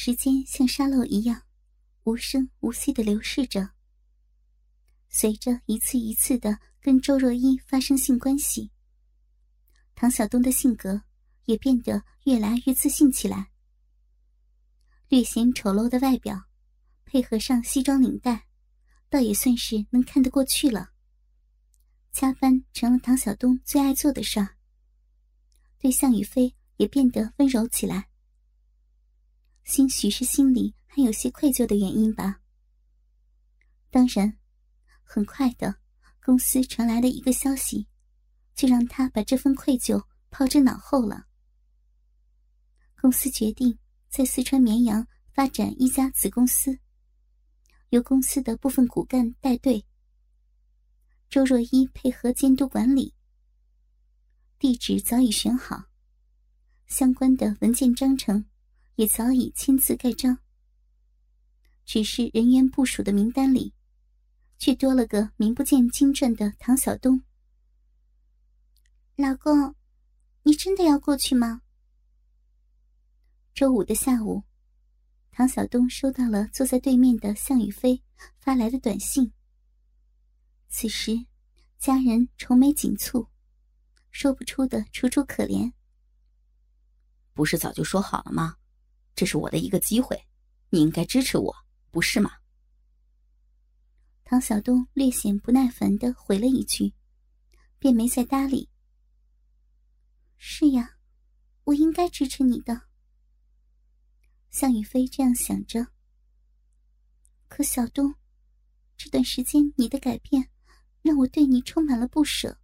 [0.00, 1.42] 时间像沙漏一样，
[2.04, 3.70] 无声无息的流逝着。
[5.08, 8.70] 随着一次一次的跟周若依发生性关系，
[9.96, 11.02] 唐小东的性格
[11.46, 13.50] 也变得越来越自信起来。
[15.08, 16.44] 略显丑陋的外表，
[17.04, 18.46] 配合上西装领带，
[19.10, 20.90] 倒也算是能看得过去了。
[22.12, 24.58] 加班成了唐小东最爱做的事儿。
[25.76, 28.08] 对向雨飞也变得温柔起来。
[29.68, 32.40] 兴许是心里还有些愧疚的原因吧。
[33.90, 34.36] 当然。
[35.10, 35.74] 很快的，
[36.22, 37.88] 公司传来了一个消息，
[38.54, 41.24] 就让他把这份愧疚抛之脑后了。
[43.00, 43.78] 公司决定
[44.10, 46.78] 在四川绵阳发展一家子公司，
[47.88, 49.86] 由公司的部分骨干带队，
[51.30, 53.14] 周若依配合监督管理。
[54.58, 55.84] 地址早已选好，
[56.86, 58.44] 相关的文件章程
[58.98, 60.40] 也早已签字盖章，
[61.84, 63.72] 只是人员部署的名单里。
[64.58, 67.22] 却多了个名不见经传的唐小东。
[69.14, 69.76] 老公，
[70.42, 71.62] 你真的要过去吗？
[73.54, 74.42] 周五的下午，
[75.30, 78.02] 唐小东收到了坐在对面的向雨飞
[78.40, 79.32] 发来的短信。
[80.68, 81.24] 此时，
[81.78, 83.28] 家人愁眉紧蹙，
[84.10, 85.72] 说不出的楚楚可怜。
[87.32, 88.57] 不是早就说好了吗？
[89.18, 90.28] 这是我的一个机会，
[90.70, 91.52] 你应该支持我，
[91.90, 92.30] 不是吗？
[94.22, 96.94] 唐小东略显不耐烦的回了一句，
[97.80, 98.70] 便没再搭理。
[100.36, 100.98] 是呀，
[101.64, 102.82] 我应该支持你的。
[104.50, 105.88] 向雨飞这样想着。
[107.48, 108.14] 可小东，
[108.96, 110.48] 这段时间你的改变，
[111.02, 112.60] 让我对你充满了不舍。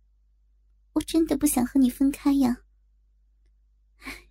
[0.93, 2.63] 我真的不想和你分开呀。
[3.97, 4.29] 唉，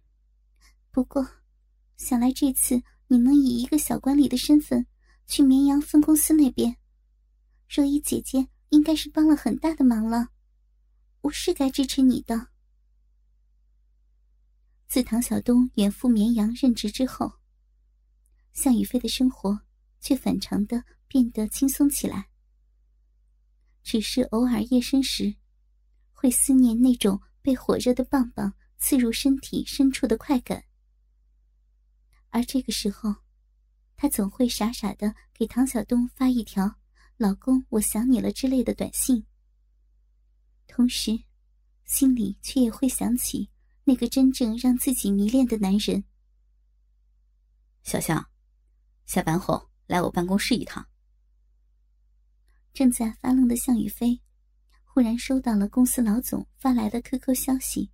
[0.89, 1.42] 不过，
[1.97, 4.85] 想来这次你能以一个小管理的身份
[5.27, 6.77] 去绵阳分公司那边。
[7.69, 10.29] 若依姐姐应该是帮了很大的忙了，
[11.21, 12.49] 我是该支持你的。
[14.87, 17.31] 自唐小东远赴绵阳任职之后，
[18.51, 19.61] 向雨飞的生活
[19.99, 22.29] 却反常的变得轻松起来。
[23.81, 25.35] 只是偶尔夜深时，
[26.11, 30.63] 会思念那种被火热的棒棒刺入身体深处的快感，
[32.33, 33.13] 而这个时候，
[33.95, 36.79] 他总会傻傻的给唐晓东发一条。
[37.17, 39.23] 老公，我想你了之类的短信。
[40.65, 41.25] 同时，
[41.85, 43.51] 心里却也会想起
[43.83, 46.03] 那个真正让自己迷恋的男人。
[47.83, 48.27] 小向，
[49.05, 50.87] 下班后来我办公室一趟。
[52.73, 54.19] 正在发愣的向宇飞，
[54.83, 57.91] 忽然收到了公司老总发来的 QQ 消息，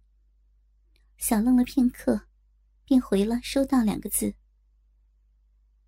[1.18, 2.29] 小愣了片刻，
[2.90, 4.34] 便回了“收到”两个字。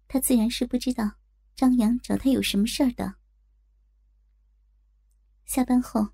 [0.07, 1.15] 他自然是不知道
[1.55, 3.15] 张扬找他有什么事儿的。
[5.45, 6.09] 下班后，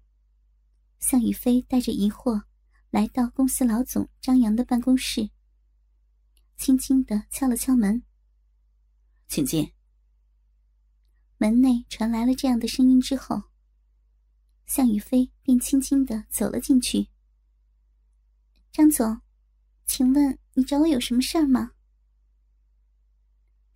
[1.00, 2.42] 向宇飞带着疑惑
[2.90, 5.30] 来到公司老总张扬的办公室，
[6.56, 8.02] 轻轻的敲了敲门
[9.28, 9.74] ：“请进。”
[11.38, 13.44] 门内传来了这样的声音之后，
[14.66, 17.10] 向宇飞便轻轻的走了进去。
[18.72, 19.20] “张总，
[19.86, 21.72] 请问你找我有什么事儿吗？”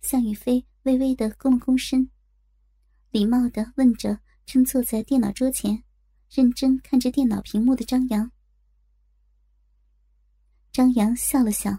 [0.02, 2.10] 向宇飞微微的躬了躬身，
[3.10, 4.20] 礼貌的问着。
[4.44, 5.84] 正坐在电脑桌前，
[6.28, 8.32] 认真看着电脑屏幕的张扬。
[10.72, 11.78] 张扬笑了笑，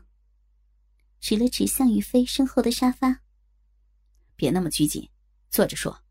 [1.20, 3.22] 指了指向宇飞身后的沙发
[4.38, 5.10] ：“别那么拘谨，
[5.50, 6.06] 坐着说。”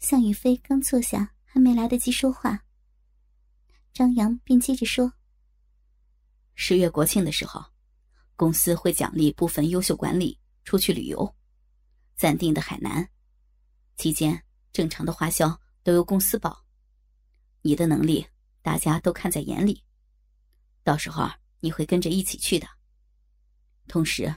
[0.00, 2.64] 向宇飞刚坐下，还没来得及说话，
[3.92, 5.12] 张扬便接着说
[6.60, 7.64] ：“十月国庆的时候，
[8.34, 11.32] 公司会奖励部分优秀管理出去旅游，
[12.16, 13.08] 暂定的海南，
[13.96, 14.42] 期间。”
[14.72, 16.64] 正常的花销都由公司报，
[17.62, 18.26] 你的能力
[18.60, 19.82] 大家都看在眼里，
[20.82, 21.28] 到时候
[21.60, 22.68] 你会跟着一起去的。
[23.86, 24.34] 同时，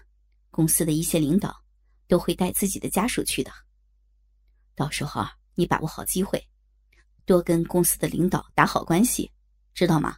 [0.52, 1.64] 公司的一些领导
[2.08, 3.52] 都会带自己的家属去的。
[4.76, 5.26] 到时候
[5.56, 6.48] 你把握好机会，
[7.26, 9.32] 多跟公司的领导打好关系，
[9.74, 10.18] 知道吗？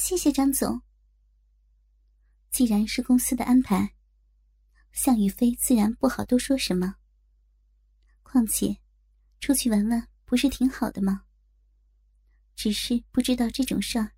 [0.00, 0.80] 谢谢张总。
[2.50, 3.96] 既然是公司的安排，
[4.92, 6.94] 向宇飞自然不好多说什么。
[8.22, 8.78] 况且，
[9.40, 11.24] 出去玩玩不是挺好的吗？
[12.54, 14.12] 只是不知道这种事儿，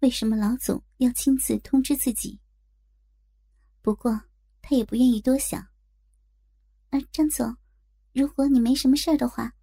[0.00, 2.38] 为什么老总要亲自通知自己？
[3.80, 4.20] 不过
[4.60, 5.58] 他也不愿意多想。
[6.90, 7.56] 啊，张总，
[8.12, 9.54] 如果你没什么事儿的话，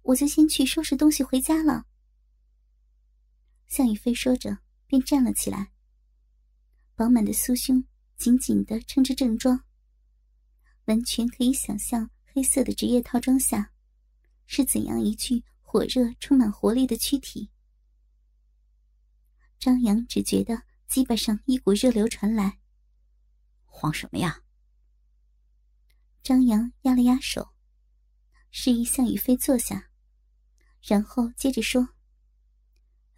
[0.00, 1.84] 我就先去收拾东西回家了。
[3.66, 4.58] 向宇飞说着，
[4.90, 5.70] 便站了起来，
[6.96, 7.84] 饱满的酥胸
[8.16, 9.64] 紧紧的撑着正装，
[10.86, 13.72] 完全可以想象黑色的职业套装下
[14.46, 17.52] 是怎样一具火热、充满活力的躯体。
[19.60, 22.58] 张扬只觉得鸡巴上一股热流传来，
[23.64, 24.42] 慌什么呀？
[26.24, 27.50] 张扬压了压手，
[28.50, 29.90] 示意向雨飞坐下，
[30.82, 31.90] 然后接着说：“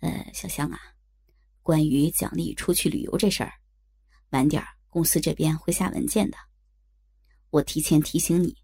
[0.00, 0.78] 呃，小香啊，
[1.62, 3.52] 关于奖励出去旅游这事儿，
[4.30, 6.36] 晚点公司这边会下文件的。
[7.50, 8.56] 我提前提醒你，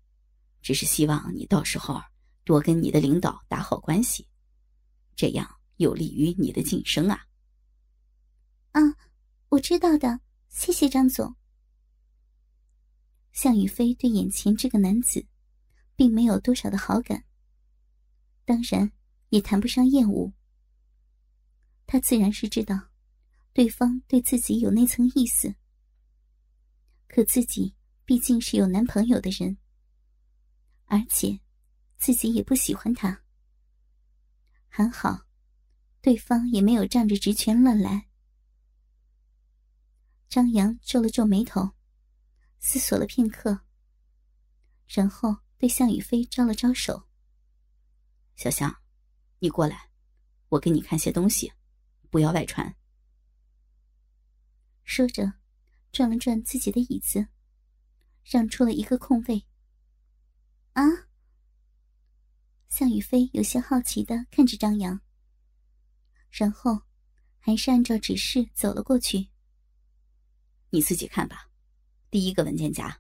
[0.60, 2.00] 只是希望你到时候
[2.44, 4.26] 多跟你的领导打好关系，
[5.14, 7.24] 这样有利于你的晋升啊。
[8.72, 8.80] ”“啊，
[9.48, 11.36] 我知道的，谢谢张总。”
[13.32, 15.24] 向宇飞对眼前这个男子，
[15.94, 17.24] 并没有多少的好感，
[18.44, 18.90] 当然
[19.28, 20.32] 也谈不上厌恶。
[21.86, 22.87] 他自然是知道，
[23.58, 25.52] 对方对自己有那层意思。
[27.08, 27.74] 可自己
[28.04, 29.58] 毕竟是有男朋友的人，
[30.84, 31.40] 而且
[31.96, 33.24] 自己也不喜欢他。
[34.68, 35.26] 还好，
[36.00, 38.08] 对方也没有仗着职权乱来。
[40.28, 41.70] 张扬皱了皱眉头。
[42.60, 43.58] 思索了片刻，
[44.86, 47.08] 然后对向宇飞招了招手
[48.38, 48.72] ：“小香，
[49.40, 49.90] 你过来，
[50.48, 51.52] 我给你看些东西，
[52.08, 52.72] 不要外传。”
[54.88, 55.34] 说着，
[55.92, 57.28] 转了转自己的椅子，
[58.24, 59.44] 让出了一个空位。
[60.72, 60.82] 啊！
[62.70, 64.98] 向宇飞有些好奇的看着张扬，
[66.30, 66.80] 然后
[67.38, 69.28] 还是按照指示走了过去。
[70.70, 71.50] 你自己看吧。
[72.10, 72.98] 第一个文件夹。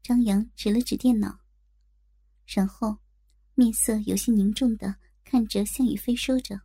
[0.00, 1.40] 张扬指了指电脑，
[2.46, 2.98] 然后
[3.54, 4.94] 面色有些凝重的
[5.24, 6.60] 看着向宇飞，说着。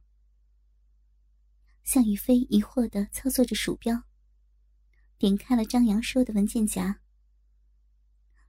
[1.90, 4.04] 向宇飞疑惑的操作着鼠标，
[5.18, 7.02] 点开了张扬说的文件夹。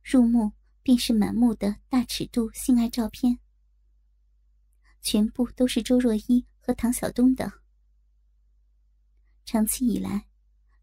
[0.02, 0.52] 入目
[0.82, 3.38] 便是满目的大尺度性爱照片，
[5.00, 7.50] 全部都是周若依和唐晓东的。
[9.46, 10.26] 长期以来。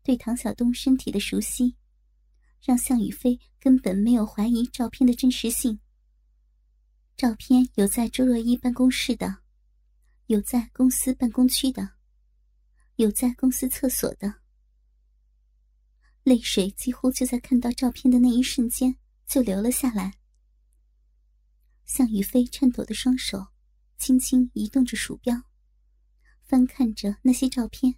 [0.01, 1.75] 对唐晓东身体的熟悉，
[2.63, 5.79] 让向宇飞根本没有怀疑照片的真实性。
[7.15, 9.43] 照片有在周若依办公室的，
[10.25, 11.96] 有在公司办公区的，
[12.97, 14.41] 有在公司厕所的。
[16.23, 18.97] 泪水几乎就在看到照片的那一瞬间
[19.27, 20.15] 就流了下来。
[21.85, 23.47] 向宇飞颤抖的双手
[23.97, 25.43] 轻轻移动着鼠标，
[26.41, 27.95] 翻看着那些照片。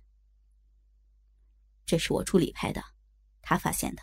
[1.86, 2.84] 这是我助理拍的，
[3.42, 4.01] 他发现的。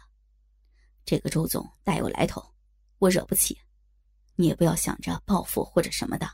[1.05, 2.55] 这个周总大有来头，
[2.99, 3.61] 我惹不起，
[4.35, 6.27] 你也不要想着报复或者什么的。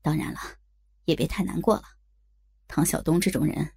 [0.00, 0.40] 当然了，
[1.04, 1.99] 也别太难过了。
[2.72, 3.72] 唐晓东这种人，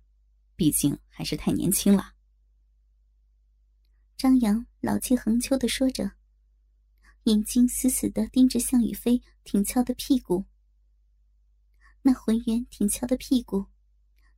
[0.55, 2.13] 毕竟还是太年轻了。
[4.15, 6.11] 张扬老气横秋的说着，
[7.23, 10.45] 眼睛死死的盯着向宇飞挺翘的屁股。
[12.03, 13.65] 那浑圆挺翘的屁股，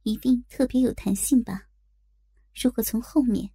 [0.03, 1.67] 一定特别有弹性吧？
[2.55, 3.51] 如果从后面，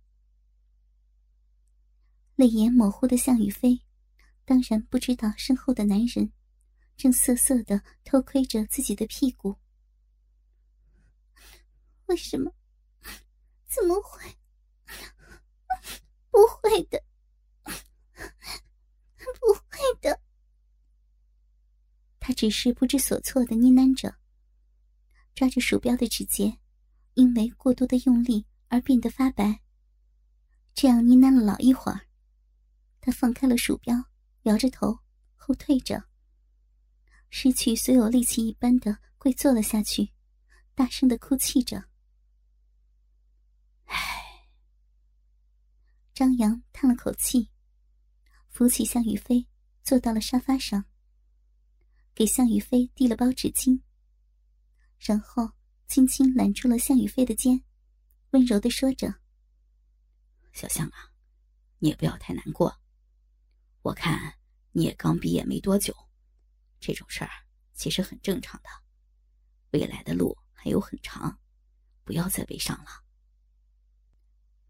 [2.36, 3.80] 泪眼模糊的向宇飞，
[4.44, 6.30] 当然不知道身后的男人
[6.98, 9.56] 正色色的偷窥着自己的屁股。
[12.10, 12.52] 为什么？
[13.66, 14.36] 怎么会？
[16.30, 17.02] 不会的，
[17.62, 20.20] 不会的。
[22.18, 24.14] 他只是不知所措的呢喃着，
[25.34, 26.58] 抓着鼠标的指节，
[27.14, 28.44] 因为过多的用力。
[28.72, 29.60] 而变得发白。
[30.74, 32.06] 这样呢喃了老一会儿，
[33.00, 33.96] 他放开了鼠标，
[34.42, 34.96] 摇着头
[35.34, 36.04] 后退着，
[37.30, 40.12] 失去所有力气一般的跪坐了下去，
[40.76, 41.89] 大声的哭泣着。
[43.90, 44.46] 唉，
[46.14, 47.50] 张扬叹了口气，
[48.48, 49.48] 扶起向宇飞，
[49.82, 50.84] 坐到了沙发上，
[52.14, 53.82] 给向宇飞递了包纸巾，
[54.98, 55.50] 然后
[55.88, 57.64] 轻轻揽住了向宇飞的肩。
[58.30, 59.12] 温柔的说着
[60.54, 61.10] ：“小向啊，
[61.78, 62.80] 你也不要太难过。
[63.82, 64.38] 我看
[64.70, 65.92] 你也刚毕业没多久，
[66.78, 67.30] 这种事儿
[67.74, 68.68] 其实很正常的。
[69.72, 71.40] 未来的路还有很长，
[72.04, 73.02] 不要再悲伤了。”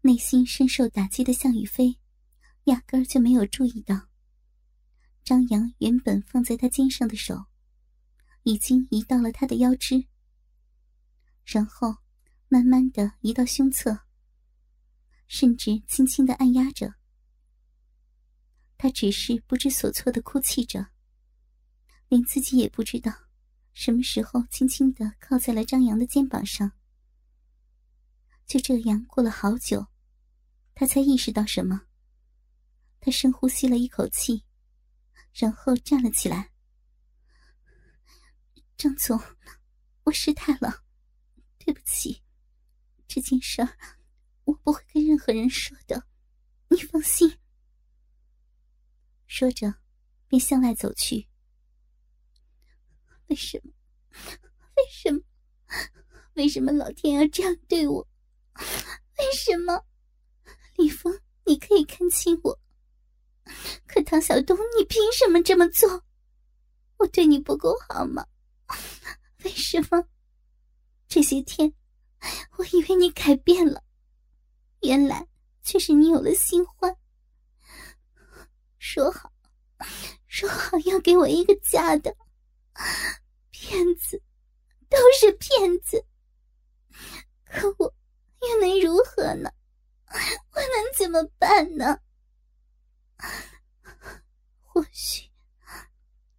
[0.01, 1.97] 内心深受打击的向宇飞，
[2.65, 4.07] 压根儿就没有注意到，
[5.23, 7.45] 张扬原本放在他肩上的手，
[8.43, 10.05] 已经移到了他的腰肢，
[11.45, 11.97] 然后。
[12.53, 13.97] 慢慢的移到胸侧，
[15.29, 16.95] 甚至轻轻的按压着。
[18.77, 20.87] 他只是不知所措的哭泣着，
[22.09, 23.09] 连自己也不知道
[23.71, 26.73] 什么时候轻轻的靠在了张扬的肩膀上，
[28.45, 29.87] 就这样过了好久，
[30.81, 31.79] 他才意识到什么。
[32.99, 34.43] 他深呼吸了一口气，
[35.31, 36.51] 然后站了起来。
[38.77, 39.21] 张总，
[40.05, 40.83] 我失态了，
[41.59, 42.23] 对不起。
[43.07, 43.61] 这件事，
[44.45, 46.03] 我不会跟任何人说的，
[46.69, 47.37] 你放心。
[49.27, 49.71] 说着，
[50.27, 51.27] 便向外走去。
[53.27, 53.71] 为什么？
[54.77, 55.21] 为什么？
[56.33, 58.01] 为什么老天要这样对我？
[59.19, 59.85] 为什么？
[60.81, 62.59] 李峰，你可以看清我，
[63.85, 66.03] 可唐小东，你凭什么这么做？
[66.97, 68.25] 我对你不够好吗？
[69.45, 70.03] 为什么？
[71.07, 71.71] 这些天，
[72.57, 73.83] 我以为你改变了，
[74.81, 75.27] 原来
[75.61, 76.97] 却是你有了新欢。
[78.79, 79.31] 说好，
[80.25, 82.17] 说好要给我一个家的，
[83.51, 84.19] 骗子，
[84.89, 86.03] 都是骗子。
[87.45, 87.93] 可我
[88.41, 89.51] 又能如何呢？
[90.13, 92.01] 我能怎么办呢？
[94.59, 95.29] 或许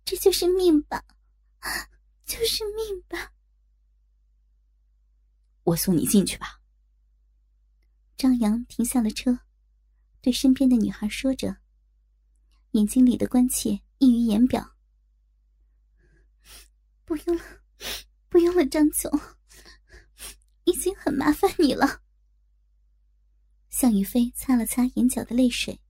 [0.05, 1.05] 这就是命吧。
[2.25, 3.33] 就是命吧。
[5.65, 6.61] 我送你进去吧。
[8.17, 9.39] 张扬停下了车，
[10.21, 11.57] 对身边的女孩说着，
[12.71, 14.77] 眼睛里的关切溢于言表。
[17.05, 17.45] 不用了，
[18.29, 19.11] 不用了，张总，
[20.65, 22.03] 已经很麻烦你了。
[23.73, 25.81] 向宇飞擦了擦眼角的泪水，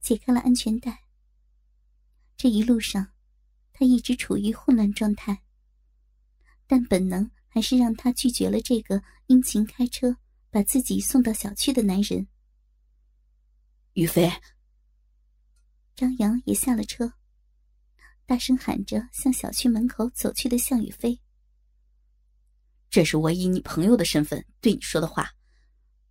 [0.00, 1.04] 解开了安全带。
[2.36, 3.12] 这一路上，
[3.72, 5.40] 他一直处于混乱状态。
[6.66, 10.16] 但本能还是让他拒绝了这个殷勤开车
[10.50, 12.26] 把自己送到小区的男人。
[13.92, 14.28] 宇飞，
[15.94, 17.12] 张扬也下了车，
[18.26, 21.20] 大声喊着向小区门口走去的向宇飞
[22.90, 25.32] ：“这是我以你朋友的身份对你说的话，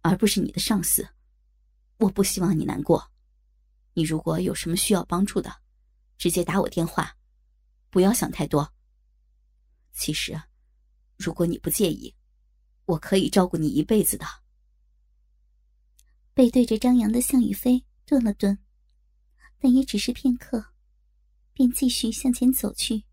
[0.07, 1.07] 而不是你的上司。
[1.97, 3.11] 我不希望你难过。
[3.95, 5.51] 你如果有什么需要帮助的，
[6.15, 7.17] 直接打我电话，
[7.89, 8.71] 不要想太多。”
[9.93, 10.39] 其实，
[11.17, 12.13] 如果你不介意，
[12.85, 14.27] 我可以照顾你一辈子的。
[16.35, 18.55] 背对着张扬的向宇飞顿了顿，
[19.57, 20.63] 但也只是片刻，
[21.51, 23.05] 便继续向前走去。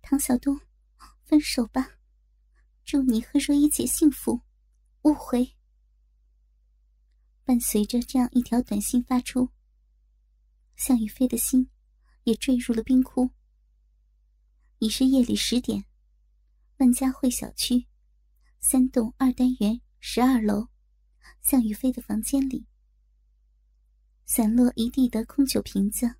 [0.00, 0.60] 唐小东，
[1.24, 1.98] 分手吧，
[2.84, 4.42] 祝你和若依姐幸福，
[5.06, 5.54] 勿回。
[7.44, 9.48] 伴随着这样一条短信发出，
[10.74, 11.70] 向宇飞的心
[12.24, 13.30] 也坠入了冰窟。
[14.80, 15.84] 已是夜里十点，
[16.78, 17.86] 万家汇小区
[18.58, 20.66] 三栋二单元十二楼，
[21.40, 22.66] 向宇飞的房间里，
[24.24, 26.16] 散落一地的空酒瓶子，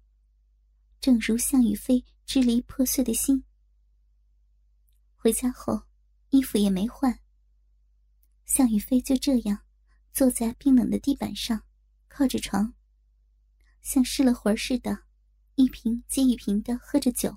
[1.00, 3.42] 正如向宇飞支离破碎的心。
[5.16, 5.82] 回家后，
[6.30, 7.18] 衣服也没换，
[8.46, 9.60] 向宇飞就这样
[10.12, 11.64] 坐在冰冷的地板上，
[12.08, 12.72] 靠着床，
[13.82, 15.04] 像失了魂似的，
[15.56, 17.36] 一瓶接一瓶的喝着酒。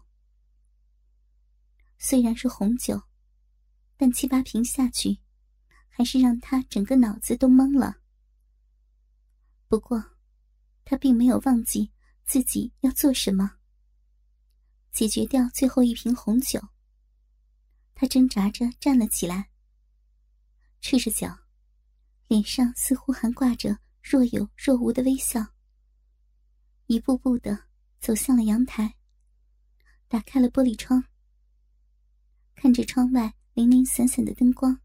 [1.97, 3.01] 虽然是红酒，
[3.97, 5.19] 但七八瓶下去，
[5.89, 7.97] 还是让他整个脑子都懵了。
[9.67, 10.15] 不过，
[10.85, 11.91] 他并没有忘记
[12.23, 13.57] 自己要做什么。
[14.91, 16.59] 解决掉最后一瓶红酒，
[17.93, 19.48] 他挣扎着站了起来，
[20.81, 21.37] 赤着脚，
[22.27, 25.45] 脸上似乎还挂着若有若无的微笑，
[26.87, 27.65] 一步步的
[27.99, 28.95] 走向了阳台，
[30.07, 31.03] 打开了玻璃窗。
[32.55, 34.81] 看着窗外零零散散的灯光，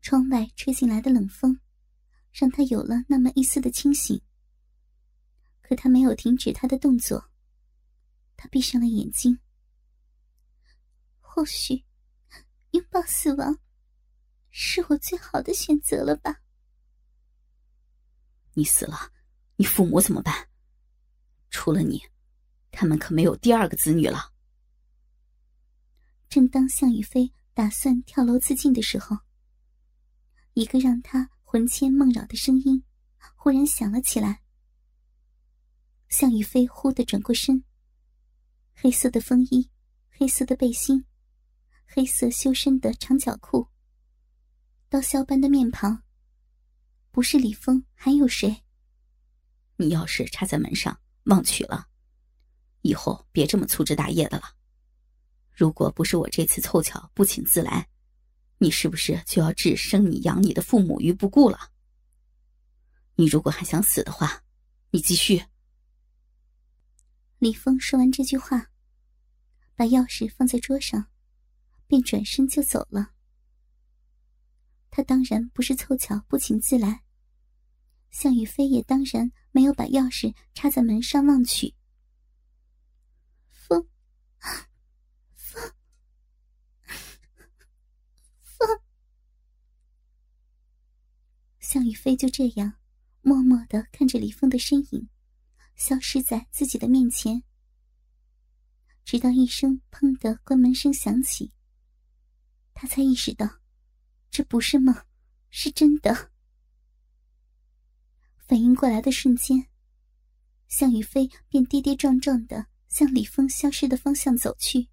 [0.00, 1.60] 窗外吹进来的冷风，
[2.32, 4.20] 让他有了那么一丝的清醒。
[5.60, 7.30] 可他没有停止他的动作，
[8.36, 9.38] 他闭上了眼睛。
[11.20, 11.84] 或许，
[12.70, 13.58] 拥抱死亡，
[14.60, 16.40] 是我最好的选择了吧？
[18.54, 19.12] 你死了，
[19.54, 20.48] 你父母怎么办？
[21.48, 22.02] 除了你，
[22.72, 24.32] 他们可没有第二个子女了。
[26.28, 29.18] 正当向宇飞打算跳楼自尽的时候，
[30.54, 32.82] 一个让他魂牵梦绕的声音
[33.36, 34.42] 忽然响了起来。
[36.08, 37.62] 向宇飞忽地转过身，
[38.74, 39.70] 黑色的风衣，
[40.10, 41.04] 黑色的背心，
[41.86, 43.68] 黑色修身的长脚裤，
[44.88, 46.02] 刀削般的面庞。
[47.10, 48.64] 不是李峰，还有谁？
[49.76, 51.88] 你钥匙插在门上，忘取了，
[52.82, 54.54] 以后别这么粗枝大叶的了。
[55.50, 57.88] 如果不是我这次凑巧不请自来，
[58.58, 61.70] 你是不是就要置生你养你的父母于不顾了？
[63.16, 64.42] 你如果还想死的话，
[64.90, 65.44] 你继续。
[67.38, 68.70] 李峰说完这句话，
[69.74, 71.06] 把钥匙放在桌上，
[71.86, 73.10] 便转身就走了。
[74.98, 77.04] 他当然不是凑巧不请自来。
[78.10, 81.72] 向雨飞也当然没有把钥匙插在门上忘取。
[83.48, 83.88] 风，
[85.36, 85.72] 风，
[88.42, 88.80] 风。
[91.60, 92.74] 向雨飞就这样
[93.20, 95.08] 默默的看着李峰的身影，
[95.76, 97.44] 消失在自己的面前。
[99.04, 101.52] 直到一声“砰”的关门声响起，
[102.74, 103.57] 他才意识到，
[104.30, 104.94] 这不是梦，
[105.50, 106.30] 是真的。
[108.36, 109.66] 反应过来的瞬间，
[110.68, 114.88] 向宇飞便跌跌撞撞的向李峰消失的方向走去，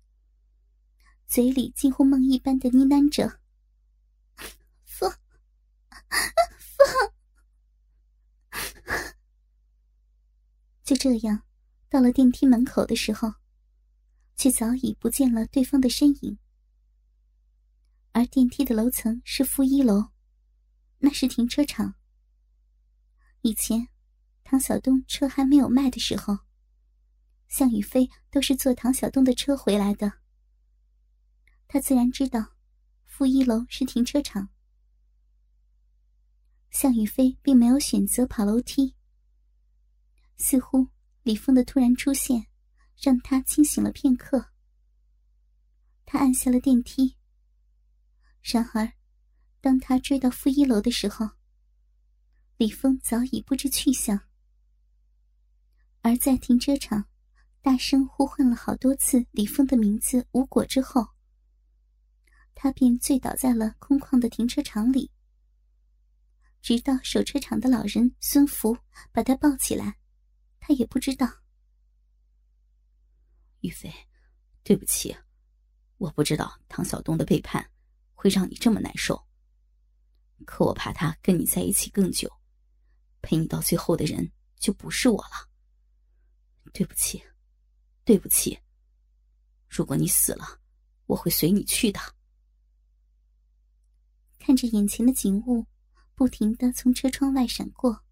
[1.28, 3.40] 嘴里近乎梦一般的呢喃着
[4.84, 5.12] ：“风，
[6.58, 7.12] 风。”
[10.84, 11.44] 就这样，
[11.90, 13.34] 到了电梯门口的时候。
[14.38, 16.38] 却早已不见了对方的身影，
[18.16, 20.12] 而电梯的楼层是负一楼，
[21.00, 21.96] 那是停车场。
[23.42, 23.90] 以前，
[24.46, 26.38] 唐小东车还没有卖的时候，
[27.50, 30.14] 向宇飞都是坐唐小东的车回来的。
[31.68, 32.54] 他自然知道，
[33.04, 34.48] 负一楼是停车场。
[36.72, 38.96] 向宇飞并没有选择跑楼梯，
[40.38, 40.88] 似乎
[41.24, 42.48] 李峰的突然出现。
[42.98, 44.54] 让他清醒了片刻。
[46.06, 47.15] 他按下了电梯。
[48.48, 48.94] 然而，
[49.60, 51.32] 当他追到负一楼的时候，
[52.58, 54.22] 李峰早已不知去向。
[56.02, 57.10] 而在停车场
[57.64, 61.08] 大声呼唤了好多次李峰的名字无果之后，
[62.54, 65.12] 他便醉倒在了空旷的停车场里。
[66.62, 68.78] 直到守车场的老人孙福
[69.12, 69.98] 把他抱起来，
[70.60, 71.28] 他也不知道。
[73.62, 73.92] 玉飞，
[74.62, 75.18] 对不起，
[75.98, 77.72] 我不知道唐晓东的背叛
[78.26, 79.24] 会让你这么难受。
[80.48, 82.28] 可我怕他跟你在一起更久，
[83.22, 85.48] 陪你到最后的人就不是我了。
[86.74, 87.24] 对不起，
[88.04, 88.60] 对不起。
[89.70, 90.60] 如果你死了，
[91.06, 92.00] 我会随你去的。
[94.40, 95.68] 看着眼前的景物，
[96.16, 98.04] 不停的从车窗外闪过，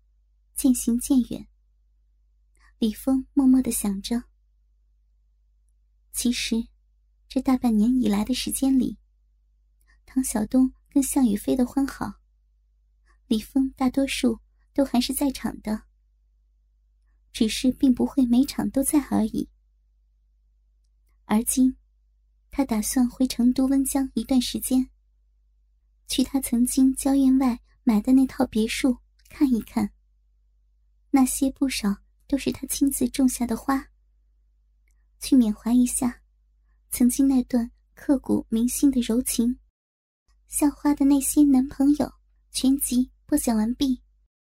[0.53, 1.47] 渐行渐远。
[2.77, 4.25] 李峰默默的想着。
[6.11, 6.67] 其实，
[7.27, 8.99] 这大半年以来的时间里，
[10.13, 12.19] 唐晓东跟向宇飞的欢好，
[13.25, 14.39] 李峰大多数
[14.71, 15.85] 都还是在场的，
[17.31, 19.49] 只是并不会每场都在而已。
[21.25, 21.77] 而今，
[22.51, 24.91] 他打算回成都温江一段时间，
[26.07, 28.99] 去他曾经郊院外买的那套别墅
[29.29, 29.93] 看一看。
[31.09, 33.89] 那些不少都是他亲自种下的花。
[35.19, 36.21] 去缅怀一下，
[36.91, 39.57] 曾经那段刻骨铭心的柔情。
[40.53, 42.07] 校花的那些男朋友
[42.51, 44.02] 全集播讲完毕。